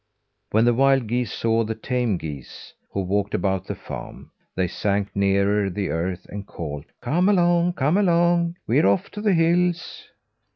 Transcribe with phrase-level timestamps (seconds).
[0.49, 5.15] When the wild geese saw the tame geese, who walked about the farm, they sank
[5.15, 7.73] nearer the earth, and called: "Come along!
[7.73, 8.55] Come along!
[8.65, 10.07] We're off to the hills!"